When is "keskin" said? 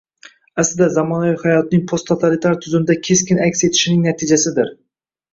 3.09-3.43